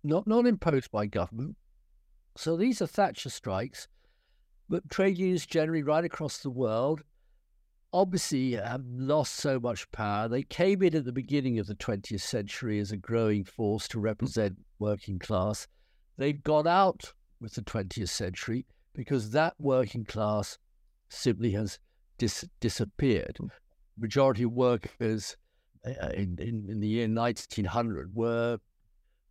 [0.03, 1.55] not, not imposed by government.
[2.35, 3.87] So these are Thatcher strikes,
[4.69, 7.03] but trade unions generally right across the world
[7.93, 10.27] obviously have lost so much power.
[10.27, 13.99] They came in at the beginning of the 20th century as a growing force to
[13.99, 15.67] represent working class.
[16.17, 20.57] They've gone out with the 20th century because that working class
[21.09, 21.79] simply has
[22.17, 23.37] dis- disappeared.
[23.39, 23.47] Hmm.
[23.97, 25.35] Majority of workers
[25.85, 28.57] uh, in, in, in, the year 1900 were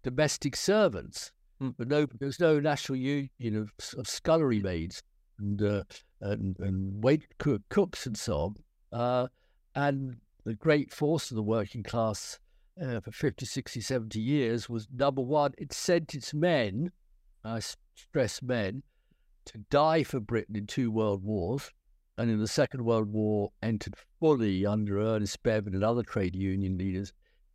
[0.02, 1.74] domestic servants, mm.
[1.78, 5.02] but no, there was no national union of, of scullery maids
[5.40, 5.82] and, uh,
[6.20, 8.54] and, and wait cook, cooks and so
[8.92, 9.00] on.
[9.00, 9.28] Uh,
[9.74, 12.38] and the great force of the working class
[12.82, 16.90] uh, for 50, 60, 70 years was number one, it sent its men,
[17.44, 17.60] I
[17.94, 18.82] stress men,
[19.46, 21.70] to die for Britain in two world wars.
[22.18, 26.76] And in the Second World War, entered fully under Ernest Bevin and other trade union
[26.76, 27.14] leaders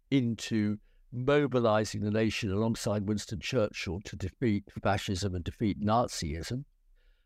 [0.10, 0.80] into
[1.12, 6.66] mobilizing the nation alongside Winston Churchill to defeat fascism and defeat Nazism.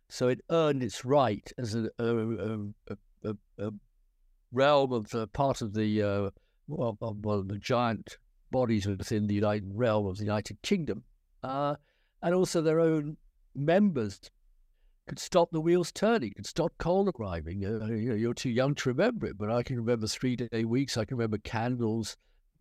[0.10, 2.58] So it earned its right as a, a,
[3.24, 3.72] a, a
[4.52, 6.30] realm of part of the uh,
[6.68, 8.18] well, well, the giant
[8.52, 11.04] bodies within the United realm of the United Kingdom,
[11.44, 11.76] uh,
[12.22, 13.18] and also their own
[13.56, 14.20] members
[15.08, 17.66] could stop the wheels turning, could stop coal arriving.
[17.66, 20.66] Uh, you know, you're too young to remember it, but I can remember three day
[20.66, 20.98] weeks.
[20.98, 22.18] I can remember candles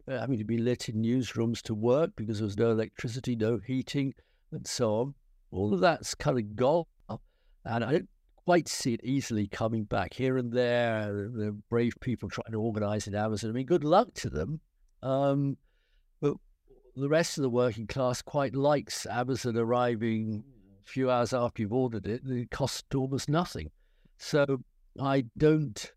[0.07, 3.59] uh, having to be lit in newsrooms to work because there was no electricity, no
[3.67, 4.15] heating,
[4.53, 5.15] and so on.
[5.51, 6.85] All of that's kind of gone
[7.69, 8.09] and I don't
[8.45, 11.13] quite see it easily coming back here and there.
[11.13, 13.51] The brave people trying to organise in Amazon.
[13.51, 14.61] I mean, good luck to them.
[15.03, 15.59] Um,
[16.21, 16.35] but
[16.97, 20.43] the rest of the working class quite likes Amazon arriving
[20.87, 22.23] a few hours after you've ordered it.
[22.25, 23.71] It costs almost nothing.
[24.17, 24.63] So
[24.99, 25.93] I don't,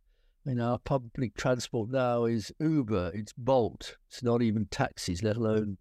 [0.46, 5.38] you know, our public transport now is Uber, it's Bolt, it's not even taxis, let
[5.38, 5.78] alone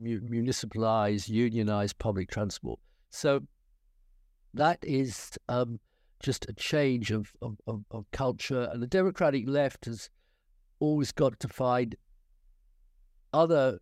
[0.00, 2.78] municipalized, unionized public transport.
[3.10, 3.42] So
[4.54, 5.80] that is um,
[6.22, 8.68] just a change of, of, of, of culture.
[8.72, 10.10] And the Democratic left has
[10.80, 11.96] always got to find
[13.32, 13.78] other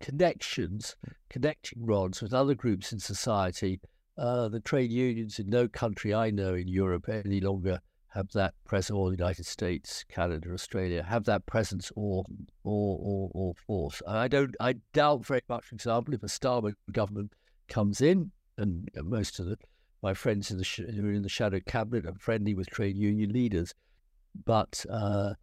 [0.00, 0.96] connections,
[1.30, 3.80] connecting rods with other groups in society.
[4.18, 8.52] Uh, the trade unions in no country I know in Europe any longer have that
[8.66, 12.24] presence, or the United States, Canada, Australia, have that presence or
[12.62, 14.02] or or, or force.
[14.06, 14.54] I don't.
[14.60, 15.64] I doubt very much.
[15.64, 17.32] For example, if a Starmer government
[17.68, 19.56] comes in, and most of the
[20.02, 22.96] my friends in the sh- who are in the shadow cabinet are friendly with trade
[22.96, 23.74] union leaders,
[24.44, 25.34] but uh,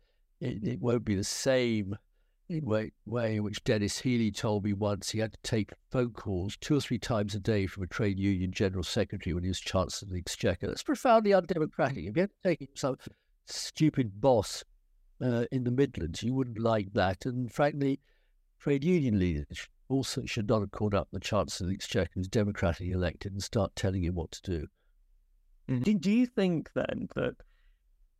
[0.42, 1.96] it, it won't be the same
[2.50, 6.58] way, way in which Denis Healey told me once he had to take phone calls
[6.58, 9.60] two or three times a day from a trade union general secretary when he was
[9.60, 10.68] Chancellor of the Exchequer.
[10.68, 12.06] That's profoundly undemocratic.
[12.06, 12.98] If you had to take some
[13.46, 14.64] stupid boss
[15.22, 17.26] uh, in the Midlands, you wouldn't like that.
[17.26, 18.00] And frankly,
[18.60, 22.28] trade union leaders also should not have called up the Chancellor of the Exchequer who's
[22.28, 24.68] democratically elected and start telling him what to do.
[25.70, 25.84] Mm-hmm.
[25.84, 27.36] Do, do you think then that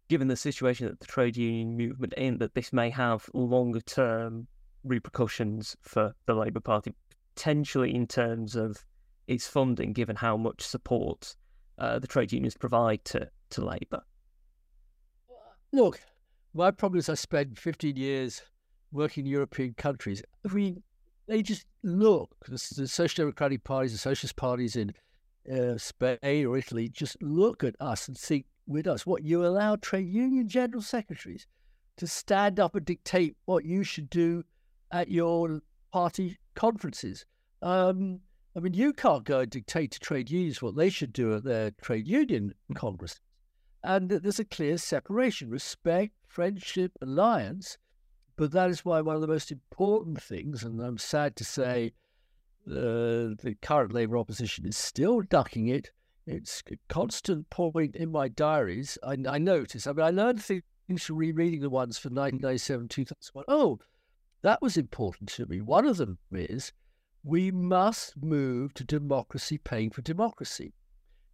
[0.10, 4.48] given the situation that the trade union movement in, that this may have longer term
[4.84, 6.94] repercussions for the Labour Party,
[7.36, 8.84] potentially in terms of
[9.28, 11.36] its funding, given how much support
[11.78, 14.02] uh, the trade unions provide to, to Labour?
[15.72, 16.02] Look,
[16.56, 18.42] my problem is I spent 15 years
[18.92, 20.24] working in European countries.
[20.44, 20.82] I mean,
[21.30, 24.94] they just look, the, Social Democratic parties, the Socialist parties in
[25.52, 29.06] uh, Spain or Italy, just look at us and think, with us.
[29.06, 31.48] What you allow trade union general secretaries
[31.98, 34.44] to stand up and dictate what you should do
[34.92, 35.62] at your
[35.92, 37.26] party conferences.
[37.62, 38.22] Um,
[38.56, 41.44] I mean, you can't go and dictate to trade unions what they should do at
[41.44, 43.20] their trade union congress.
[43.84, 47.78] And there's a clear separation, respect, friendship, alliance.
[48.40, 51.92] But that is why one of the most important things, and I'm sad to say,
[52.66, 55.92] uh, the current Labour opposition is still ducking it,
[56.26, 58.98] it's a constant point in my diaries.
[59.04, 59.86] I, I notice.
[59.86, 60.64] I mean, I learned things
[61.04, 63.44] from rereading the ones for 1997, 2001.
[63.50, 63.80] Oh,
[64.42, 65.60] that was important to me.
[65.60, 66.72] One of them is
[67.26, 70.72] we must move to democracy paying for democracy.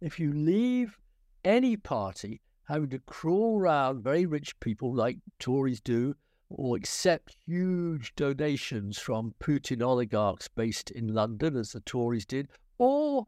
[0.00, 0.98] If you leave
[1.44, 6.16] any party having to crawl around very rich people like Tories do,
[6.48, 13.26] or accept huge donations from Putin oligarchs based in London, as the Tories did, or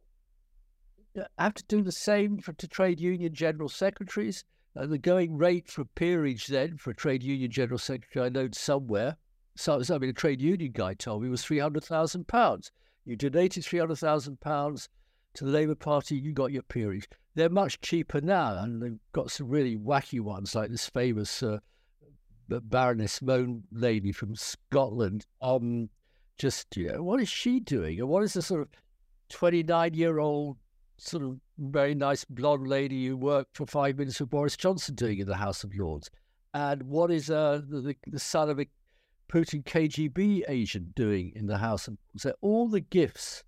[1.39, 4.45] have to do the same for to trade union general secretaries.
[4.77, 8.49] Uh, the going rate for peerage then for a trade union general secretary, I know
[8.53, 9.17] somewhere,
[9.59, 12.71] so, I mean, a trade union guy told me was three hundred thousand pounds.
[13.05, 14.89] You donated three hundred thousand pounds
[15.35, 17.09] to the Labour Party, you got your peerage.
[17.35, 21.59] They're much cheaper now, and they've got some really wacky ones like this famous uh,
[22.49, 25.27] Baroness Mone lady from Scotland.
[25.43, 25.89] Um,
[26.39, 28.69] just you know, what is she doing, and what is the sort of
[29.29, 30.57] twenty-nine-year-old
[30.97, 35.19] sort of very nice blonde lady who worked for five minutes for Boris Johnson doing
[35.19, 36.11] in the House of Lords?
[36.55, 38.67] And what is uh, the, the son of a
[39.31, 42.23] Putin KGB agent doing in the House of Lords?
[42.23, 43.45] So all the gifts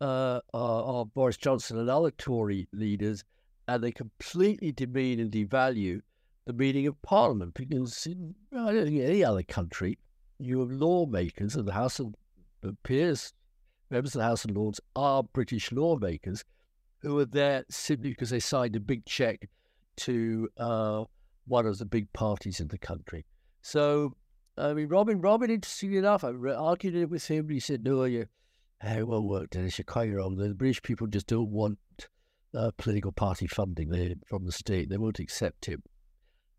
[0.00, 3.24] uh, are, are Boris Johnson and other Tory leaders,
[3.66, 6.00] and they completely demean and devalue
[6.48, 9.98] the meeting of Parliament because in I don't think any other country
[10.38, 12.14] you have lawmakers and the House of
[12.84, 13.34] Peers,
[13.90, 16.42] members of the House of Lords are British lawmakers
[17.00, 19.46] who are there simply because they signed a big check
[19.96, 21.04] to uh,
[21.46, 23.26] one of the big parties in the country.
[23.60, 24.14] So,
[24.56, 27.50] I mean, Robin, Robin, interestingly enough, I argued it with him.
[27.50, 28.26] He said, "No, you,
[28.82, 29.76] it won't work, Denis.
[29.76, 30.36] You're quite wrong.
[30.36, 31.78] The British people just don't want
[32.54, 34.88] uh, political party funding from the state.
[34.88, 35.82] They won't accept it."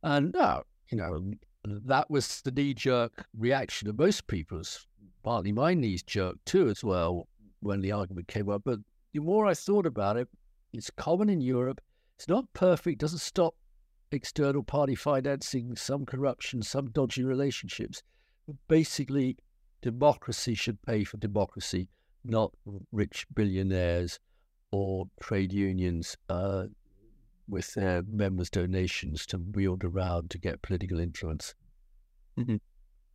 [0.04, 1.34] And now, you know,
[1.66, 4.86] that was the knee-jerk reaction of most people's.
[5.24, 7.28] Partly my knees jerked too, as well,
[7.60, 8.62] when the argument came up.
[8.64, 8.80] But
[9.14, 10.28] the more I thought about it,
[10.72, 11.82] it's common in Europe.
[12.18, 13.56] It's not perfect, doesn't stop
[14.12, 18.02] external party financing, some corruption, some dodgy relationships.
[18.48, 19.38] But basically,
[19.82, 21.90] democracy should pay for democracy,
[22.24, 22.54] not
[22.92, 24.20] rich billionaires
[24.72, 26.66] or trade unions uh,
[27.50, 31.56] with their members' donations to wield around to get political influence.
[32.38, 32.58] Mm-hmm.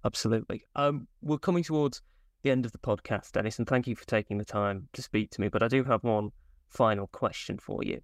[0.05, 0.64] Absolutely.
[0.76, 2.03] Um, we're coming towards
[2.43, 5.30] the end of the podcast, Denis, and thank you for taking the time to speak
[5.30, 5.49] to me.
[5.49, 6.30] But I do have one
[6.68, 8.01] final question for you.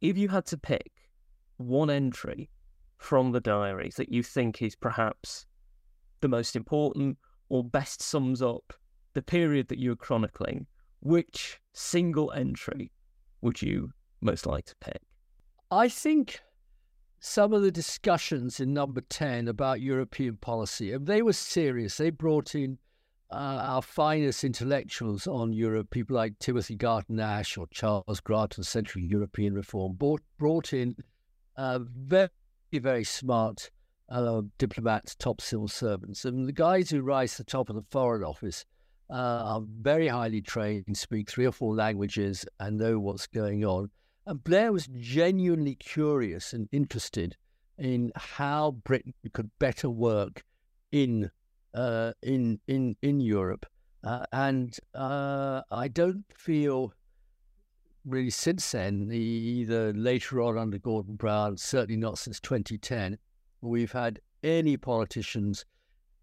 [0.00, 0.90] If you had to pick
[1.58, 2.50] one entry
[2.98, 5.46] from the diaries that you think is perhaps
[6.20, 8.72] the most important or best sums up
[9.14, 10.66] the period that you're chronicling,
[11.00, 12.90] which single entry
[13.42, 13.90] would you
[14.20, 15.00] most like to pick?
[15.70, 16.40] I think
[17.18, 21.96] some of the discussions in number 10 about European policy, they were serious.
[21.96, 22.78] They brought in
[23.32, 28.64] uh, our finest intellectuals on Europe, people like Timothy Garton Ash or Charles Grant on
[28.64, 30.94] Central European Reform, brought, brought in
[31.56, 32.30] uh, very,
[32.72, 33.70] very smart
[34.08, 36.24] uh, diplomats, top civil servants.
[36.24, 38.64] And the guys who rise to the top of the Foreign Office
[39.10, 43.90] uh, are very highly trained, speak three or four languages, and know what's going on.
[44.26, 47.36] And Blair was genuinely curious and interested
[47.78, 50.42] in how Britain could better work
[50.90, 51.30] in
[51.74, 53.66] uh, in in in Europe,
[54.02, 56.92] uh, and uh, I don't feel
[58.04, 63.18] really since then, either later on under Gordon Brown, certainly not since 2010,
[63.60, 65.64] we've had any politicians,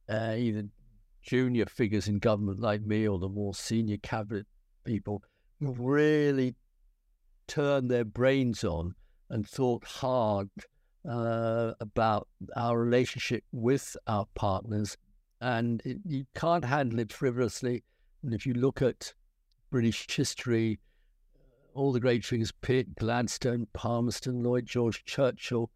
[0.10, 0.64] uh, either
[1.22, 4.47] junior figures in government like me or the more senior cabinet
[4.86, 5.22] people,
[5.60, 6.56] really
[7.47, 8.95] turned their brains on
[9.29, 10.49] and thought hard
[11.09, 14.97] uh, about our relationship with our partners.
[15.41, 17.83] And it, you can't handle it frivolously.
[18.23, 19.13] And if you look at
[19.69, 20.79] British history,
[21.73, 25.69] all the great figures, Pitt, Gladstone, Palmerston, Lloyd George, Churchill,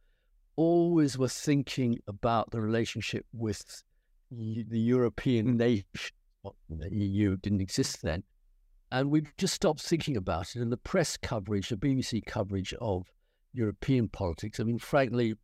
[0.55, 3.84] always were thinking about the relationship with
[4.32, 5.86] the European nation.
[6.70, 8.24] The EU didn't exist then.
[8.92, 10.62] And we've just stopped thinking about it.
[10.62, 13.08] And the press coverage, the BBC coverage of
[13.54, 15.36] European politics, I mean, frankly,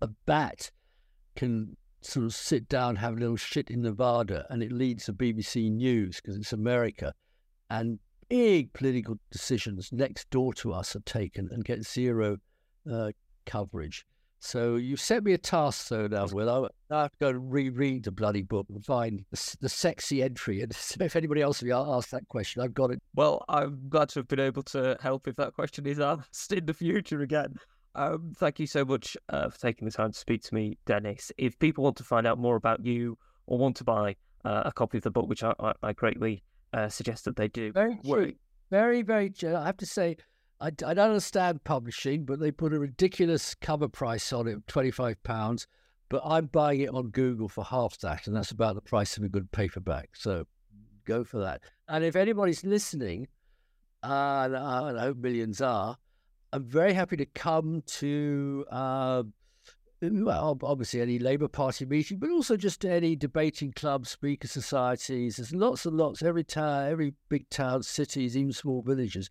[0.00, 0.70] a bat
[1.36, 5.12] can sort of sit down, have a little shit in Nevada, and it leads to
[5.12, 7.12] BBC News because it's America.
[7.68, 12.38] And big political decisions next door to us are taken and get zero
[12.90, 13.10] uh,
[13.46, 14.06] coverage.
[14.42, 16.70] So you set me a task, though, now, Will.
[16.90, 20.62] I have to go and reread the bloody book and find the, the sexy entry.
[20.62, 23.02] And if anybody else will ask that question, I've got it.
[23.14, 26.64] Well, I'm glad to have been able to help if that question is asked in
[26.64, 27.54] the future again.
[27.94, 31.30] Um, thank you so much uh, for taking the time to speak to me, Denis.
[31.36, 34.72] If people want to find out more about you or want to buy uh, a
[34.72, 37.72] copy of the book, which I, I, I greatly uh, suggest that they do.
[37.72, 38.38] Very cheap.
[38.70, 39.32] Very, very.
[39.44, 40.16] I have to say,
[40.60, 45.66] I, I don't understand publishing, but they put a ridiculous cover price on it £25.
[46.10, 49.22] But I'm buying it on Google for half that, and that's about the price of
[49.22, 50.10] a good paperback.
[50.14, 50.46] So
[51.06, 51.62] go for that.
[51.88, 53.28] And if anybody's listening,
[54.02, 55.96] uh, and I hope millions are,
[56.52, 59.22] I'm very happy to come to, uh,
[60.02, 65.36] well, obviously any Labour Party meeting, but also just any debating club, speaker societies.
[65.36, 66.22] There's lots and lots.
[66.22, 69.30] Every town, every big town, cities, even small villages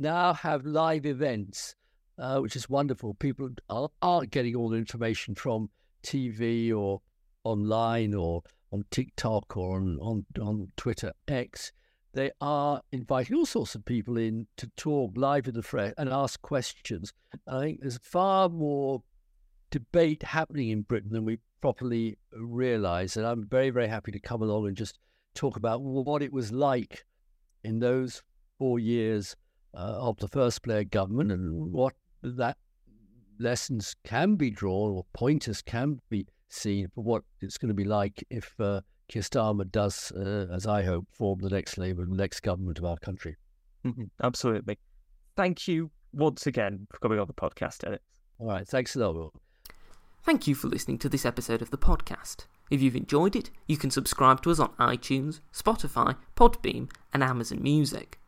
[0.00, 1.74] now have live events,
[2.18, 3.14] uh, which is wonderful.
[3.14, 5.68] People are, aren't getting all the information from
[6.02, 7.02] TV or
[7.44, 8.42] online or
[8.72, 11.72] on TikTok or on, on, on Twitter X.
[12.12, 16.08] They are inviting all sorts of people in to talk live in the flesh and
[16.08, 17.12] ask questions.
[17.46, 19.02] I think there's far more
[19.70, 23.16] debate happening in Britain than we properly realise.
[23.16, 24.98] And I'm very, very happy to come along and just
[25.34, 27.04] talk about what it was like
[27.62, 28.22] in those
[28.58, 29.36] four years
[29.74, 32.56] of the first Blair government and what that
[33.38, 37.84] lessons can be drawn or pointers can be seen for what it's going to be
[37.84, 42.14] like if uh, Keir Starmer does, uh, as I hope, form the next Labour, the
[42.14, 43.36] next government of our country.
[43.84, 44.04] Mm-hmm.
[44.22, 44.78] Absolutely.
[45.36, 48.00] Thank you once again for coming on the podcast, Denis.
[48.38, 48.66] All right.
[48.66, 49.32] Thanks a lot, Will.
[50.22, 52.46] Thank you for listening to this episode of the podcast.
[52.70, 57.62] If you've enjoyed it, you can subscribe to us on iTunes, Spotify, Podbean, and Amazon
[57.62, 58.19] Music.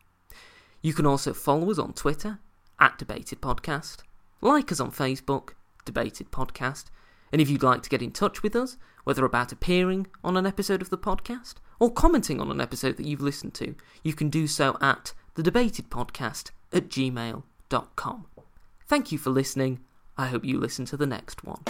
[0.83, 2.41] You can also follow us on Twitter,
[2.80, 3.99] at Debated Podcast,
[4.41, 5.51] like us on Facebook,
[5.85, 6.87] Debated Podcast,
[7.30, 10.47] and if you'd like to get in touch with us, whether about appearing on an
[10.47, 14.28] episode of the podcast or commenting on an episode that you've listened to, you can
[14.28, 18.26] do so at thedebatedpodcast at gmail.com.
[18.87, 19.80] Thank you for listening.
[20.18, 21.62] I hope you listen to the next one.